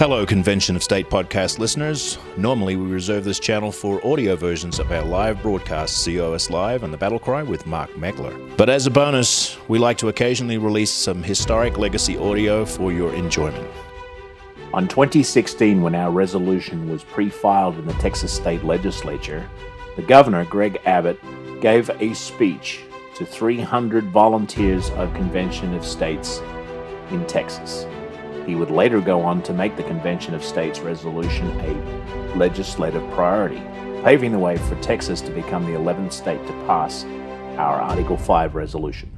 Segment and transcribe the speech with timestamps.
[0.00, 2.16] Hello, Convention of State podcast listeners.
[2.38, 6.90] Normally, we reserve this channel for audio versions of our live broadcast, COS Live and
[6.90, 8.56] the Battle Cry with Mark Meckler.
[8.56, 13.12] But as a bonus, we like to occasionally release some historic legacy audio for your
[13.12, 13.68] enjoyment.
[14.72, 19.46] On 2016, when our resolution was pre filed in the Texas State Legislature,
[19.96, 21.20] the governor, Greg Abbott,
[21.60, 22.80] gave a speech
[23.16, 26.40] to 300 volunteers of Convention of States
[27.10, 27.84] in Texas.
[28.46, 33.62] He would later go on to make the Convention of States resolution a legislative priority,
[34.02, 37.04] paving the way for Texas to become the 11th state to pass
[37.58, 39.10] our Article 5 resolution.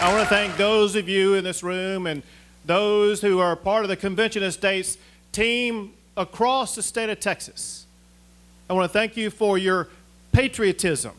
[0.00, 2.22] I want to thank those of you in this room and
[2.64, 4.96] those who are part of the Convention of States
[5.32, 7.87] team across the state of Texas.
[8.68, 9.88] I want to thank you for your
[10.32, 11.12] patriotism,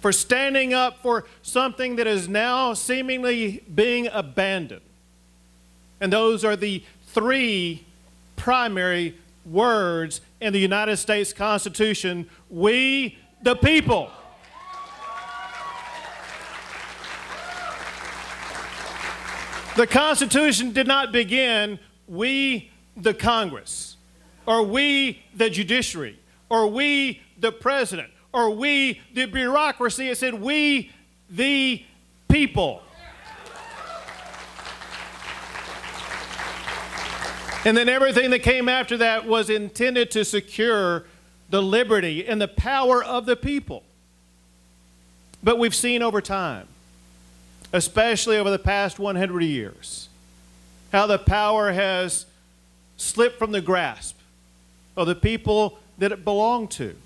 [0.00, 4.82] for standing up for something that is now seemingly being abandoned.
[6.00, 7.84] And those are the three
[8.36, 14.10] primary words in the United States Constitution we the people.
[19.76, 21.78] The Constitution did not begin,
[22.08, 23.96] we the Congress,
[24.44, 30.08] or we the judiciary, or we the president, or we the bureaucracy.
[30.08, 30.90] It said, we
[31.30, 31.84] the
[32.28, 32.82] people.
[37.64, 41.04] And then everything that came after that was intended to secure
[41.50, 43.82] the liberty and the power of the people.
[45.42, 46.68] But we've seen over time
[47.72, 50.08] especially over the past 100 years,
[50.92, 52.26] how the power has
[52.96, 54.16] slipped from the grasp
[54.96, 56.96] of the people that it belonged to.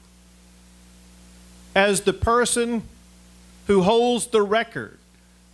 [1.74, 2.82] As the person
[3.66, 4.98] who holds the record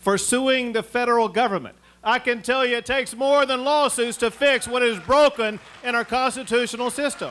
[0.00, 4.30] for suing the federal government, I can tell you it takes more than lawsuits to
[4.30, 7.30] fix what is broken in our constitutional system.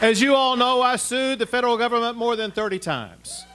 [0.00, 3.46] As you all know, I sued the federal government more than 30 times.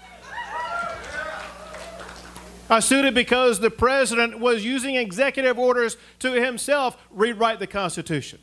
[2.70, 8.40] I sued it because the president was using executive orders to himself rewrite the Constitution.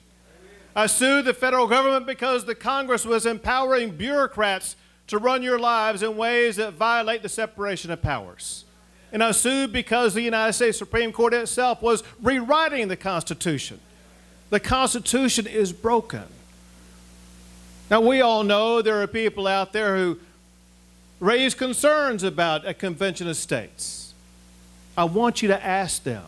[0.74, 4.76] I sued the federal government because the Congress was empowering bureaucrats
[5.06, 8.64] to run your lives in ways that violate the separation of powers.
[9.12, 13.80] And I sued because the United States Supreme Court itself was rewriting the Constitution.
[14.50, 16.24] The Constitution is broken.
[17.88, 20.18] Now, we all know there are people out there who
[21.20, 24.05] raise concerns about a convention of states.
[24.96, 26.24] I want you to ask them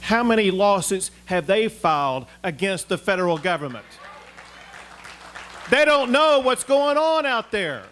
[0.00, 3.86] how many lawsuits have they filed against the federal government?
[5.70, 7.84] They don't know what's going on out there.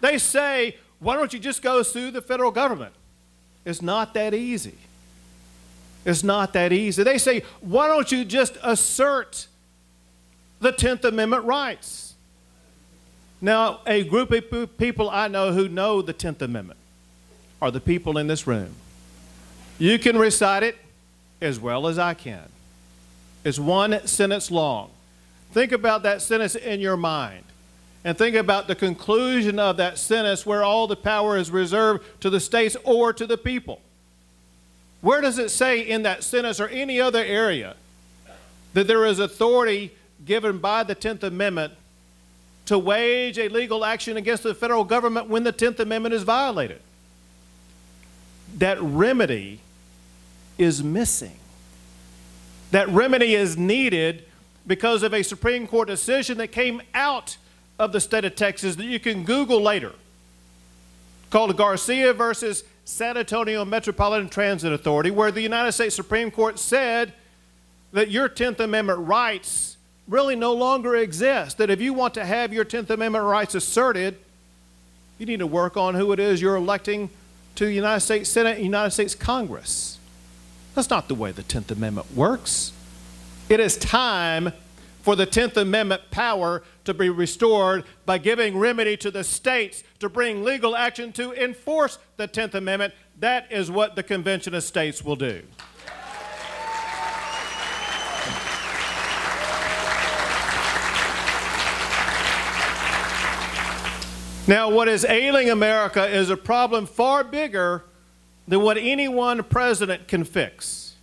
[0.00, 2.94] They say, why don't you just go sue the federal government?
[3.64, 4.78] It's not that easy.
[6.04, 7.02] It's not that easy.
[7.02, 9.48] They say, why don't you just assert
[10.60, 12.14] the 10th Amendment rights.
[13.40, 16.78] Now, a group of people I know who know the 10th Amendment
[17.64, 18.74] are the people in this room.
[19.78, 20.76] You can recite it
[21.40, 22.44] as well as I can.
[23.42, 24.90] It's one sentence long.
[25.52, 27.44] Think about that sentence in your mind
[28.04, 32.28] and think about the conclusion of that sentence where all the power is reserved to
[32.28, 33.80] the states or to the people.
[35.00, 37.76] Where does it say in that sentence or any other area
[38.74, 39.94] that there is authority
[40.26, 41.72] given by the 10th Amendment
[42.66, 46.82] to wage a legal action against the federal government when the 10th Amendment is violated.
[48.54, 49.60] That remedy
[50.58, 51.36] is missing.
[52.70, 54.24] That remedy is needed
[54.66, 57.36] because of a Supreme Court decision that came out
[57.78, 59.92] of the state of Texas that you can Google later
[61.30, 67.12] called Garcia versus San Antonio Metropolitan Transit Authority, where the United States Supreme Court said
[67.92, 69.76] that your 10th Amendment rights
[70.06, 71.58] really no longer exist.
[71.58, 74.16] That if you want to have your 10th Amendment rights asserted,
[75.18, 77.10] you need to work on who it is you're electing
[77.56, 79.98] to the United States Senate and United States Congress.
[80.74, 82.72] That's not the way the 10th Amendment works.
[83.48, 84.52] It is time
[85.02, 90.08] for the 10th Amendment power to be restored by giving remedy to the states to
[90.08, 92.94] bring legal action to enforce the 10th Amendment.
[93.20, 95.42] That is what the Convention of States will do.
[104.46, 107.82] Now, what is ailing America is a problem far bigger
[108.46, 110.96] than what any one president can fix.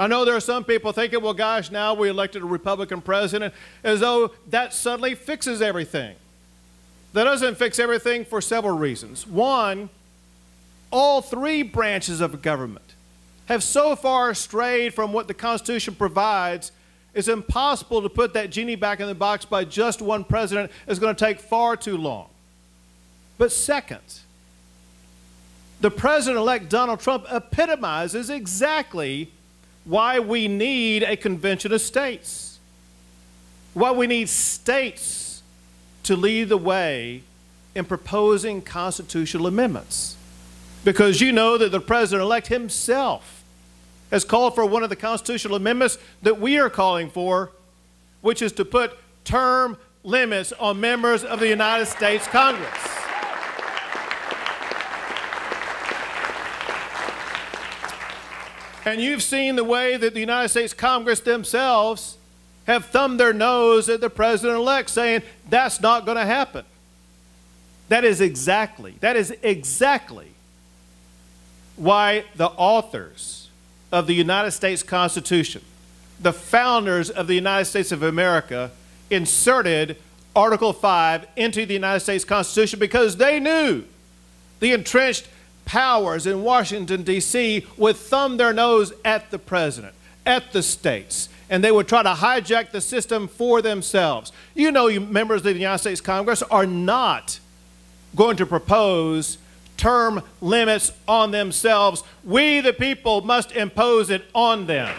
[0.00, 3.54] I know there are some people thinking, well, gosh, now we elected a Republican president,
[3.84, 6.16] as though that suddenly fixes everything.
[7.12, 9.24] That doesn't fix everything for several reasons.
[9.24, 9.88] One,
[10.90, 12.94] all three branches of government
[13.46, 16.72] have so far strayed from what the Constitution provides,
[17.14, 20.72] it's impossible to put that genie back in the box by just one president.
[20.88, 22.28] It's going to take far too long.
[23.38, 24.20] But second,
[25.80, 29.30] the president elect Donald Trump epitomizes exactly
[29.84, 32.58] why we need a convention of states,
[33.74, 35.42] why we need states
[36.02, 37.22] to lead the way
[37.74, 40.16] in proposing constitutional amendments.
[40.84, 43.44] Because you know that the president elect himself
[44.10, 47.52] has called for one of the constitutional amendments that we are calling for,
[48.20, 52.97] which is to put term limits on members of the United States Congress.
[58.88, 62.16] And you've seen the way that the United States Congress themselves
[62.66, 65.20] have thumbed their nose at the president elect, saying
[65.50, 66.64] that's not going to happen.
[67.90, 70.28] That is exactly, that is exactly
[71.76, 73.50] why the authors
[73.92, 75.60] of the United States Constitution,
[76.18, 78.70] the founders of the United States of America,
[79.10, 79.98] inserted
[80.34, 83.84] Article 5 into the United States Constitution because they knew
[84.60, 85.28] the entrenched
[85.68, 87.66] powers in Washington, D.C.
[87.76, 89.94] would thumb their nose at the president,
[90.24, 94.32] at the states, and they would try to hijack the system for themselves.
[94.54, 97.38] You know, you members of the United States Congress are not
[98.16, 99.36] going to propose
[99.76, 102.02] term limits on themselves.
[102.24, 104.94] We, the people, must impose it on them.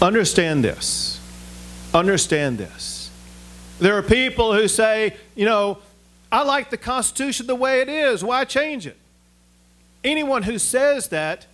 [0.00, 1.15] Understand this.
[1.96, 3.10] Understand this.
[3.78, 5.78] There are people who say, you know,
[6.30, 8.22] I like the Constitution the way it is.
[8.22, 8.98] Why change it?
[10.04, 11.46] Anyone who says that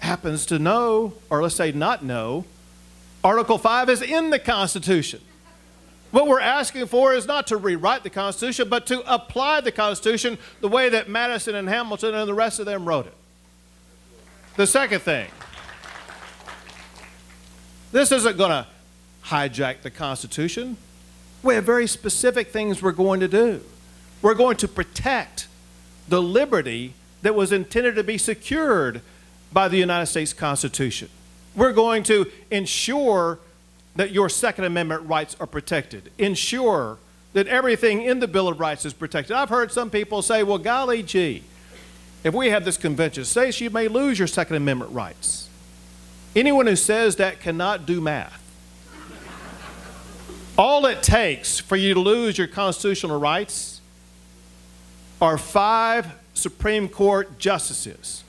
[0.00, 2.44] happens to know, or let's say not know,
[3.24, 5.22] Article 5 is in the Constitution.
[6.10, 10.36] What we're asking for is not to rewrite the Constitution, but to apply the Constitution
[10.60, 13.14] the way that Madison and Hamilton and the rest of them wrote it.
[14.56, 15.28] The second thing
[17.92, 18.66] this isn't going to
[19.28, 20.76] hijack the Constitution.
[21.42, 23.62] We have very specific things we're going to do.
[24.22, 25.48] We're going to protect
[26.08, 29.00] the liberty that was intended to be secured
[29.52, 31.08] by the United States Constitution.
[31.54, 33.38] We're going to ensure
[33.96, 36.98] that your Second Amendment rights are protected, ensure
[37.32, 39.36] that everything in the Bill of Rights is protected.
[39.36, 41.42] I've heard some people say, well, golly gee,
[42.24, 45.48] if we have this convention, say you may lose your Second Amendment rights.
[46.34, 48.42] Anyone who says that cannot do math.
[50.58, 53.80] All it takes for you to lose your constitutional rights
[55.20, 58.24] are five Supreme Court justices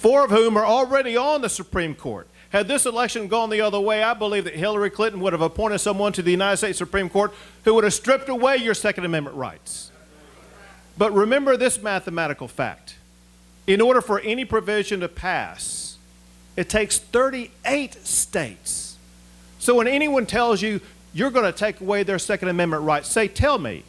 [0.00, 2.26] four of whom are already on the Supreme Court.
[2.48, 5.78] Had this election gone the other way, I believe that Hillary Clinton would have appointed
[5.80, 7.34] someone to the United States Supreme Court
[7.64, 9.90] who would have stripped away your Second Amendment rights.
[10.96, 12.96] But remember this mathematical fact
[13.66, 15.98] in order for any provision to pass,
[16.56, 18.96] it takes 38 states.
[19.58, 20.80] So when anyone tells you
[21.12, 23.84] you're going to take away their Second Amendment rights, say, Tell me,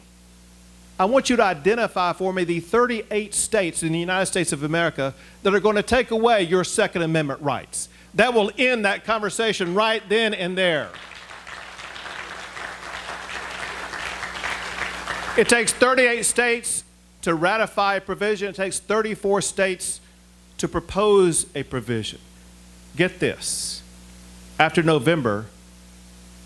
[0.98, 4.62] I want you to identify for me the 38 states in the United States of
[4.62, 7.88] America that are going to take away your Second Amendment rights.
[8.14, 10.90] That will end that conversation right then and there.
[15.36, 16.84] It takes 38 states
[17.22, 20.00] to ratify a provision, it takes 34 states
[20.58, 22.18] to propose a provision.
[22.96, 23.82] Get this.
[24.58, 25.46] After November,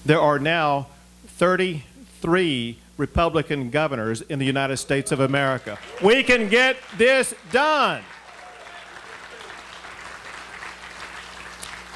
[0.07, 0.87] there are now
[1.27, 5.79] 33 Republican governors in the United States of America.
[6.03, 8.03] We can get this done.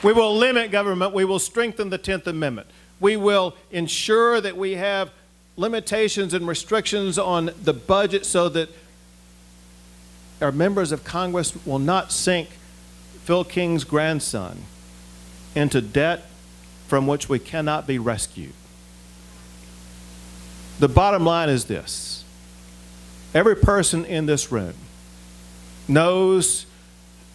[0.03, 1.13] We will limit government.
[1.15, 2.69] We will strengthen the 10th Amendment.
[3.01, 5.11] We will ensure that we have
[5.57, 8.71] limitations and restrictions on the budget so that
[10.41, 12.49] our members of Congress will not sink
[13.25, 14.63] Phil King's grandson
[15.55, 16.30] into debt
[16.91, 18.53] from which we cannot be rescued.
[20.81, 22.25] The bottom line is this
[23.33, 24.75] every person in this room
[25.87, 26.67] knows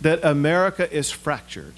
[0.02, 1.76] that America is fractured,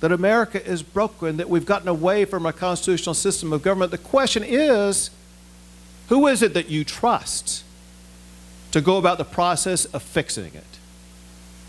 [0.00, 3.92] that America is broken, that we've gotten away from a constitutional system of government.
[3.92, 5.10] The question is
[6.10, 7.64] who is it that you trust
[8.72, 10.78] to go about the process of fixing it?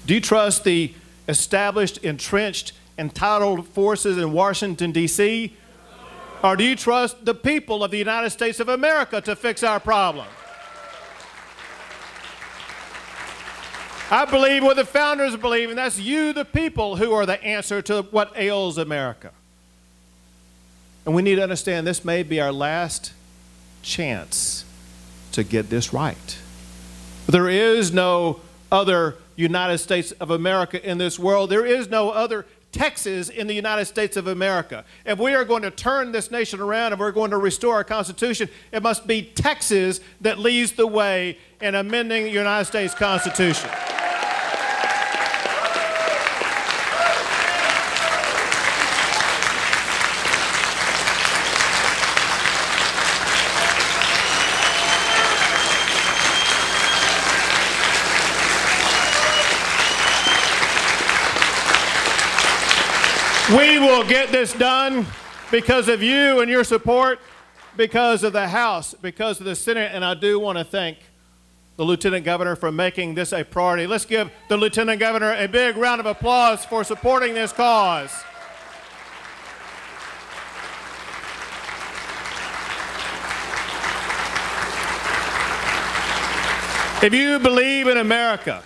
[0.05, 0.93] Do you trust the
[1.29, 5.57] established, entrenched, entitled forces in Washington, D.C.?
[6.43, 9.79] Or do you trust the people of the United States of America to fix our
[9.79, 10.27] problem?
[14.09, 17.81] I believe what the founders believe, and that's you, the people, who are the answer
[17.83, 19.31] to what ails America.
[21.05, 23.13] And we need to understand this may be our last
[23.81, 24.65] chance
[25.31, 26.37] to get this right.
[27.27, 28.41] There is no
[28.71, 31.49] other United States of America in this world.
[31.49, 34.85] There is no other Texas in the United States of America.
[35.05, 37.83] If we are going to turn this nation around and we're going to restore our
[37.83, 43.69] Constitution, it must be Texas that leads the way in amending the United States Constitution.
[63.51, 65.05] We will get this done
[65.51, 67.19] because of you and your support,
[67.75, 70.99] because of the House, because of the Senate, and I do want to thank
[71.75, 73.87] the Lieutenant Governor for making this a priority.
[73.87, 78.23] Let's give the Lieutenant Governor a big round of applause for supporting this cause.
[87.03, 88.63] If you believe in America,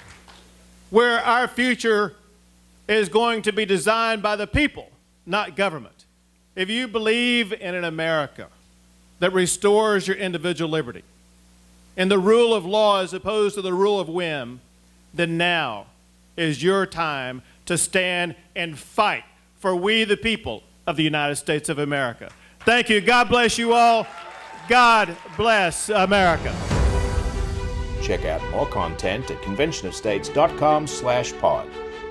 [0.92, 2.14] where our future
[2.88, 4.90] is going to be designed by the people,
[5.26, 6.06] not government.
[6.56, 8.48] If you believe in an America
[9.20, 11.04] that restores your individual liberty
[11.98, 14.62] and the rule of law as opposed to the rule of whim,
[15.14, 15.88] then now
[16.38, 19.24] is your time to stand and fight
[19.60, 22.30] for we, the people of the United States of America.
[22.62, 23.02] Thank you.
[23.02, 24.06] God bless you all.
[24.68, 26.56] God bless America.
[28.02, 31.68] Check out more content at conventionofstates.com slash pod.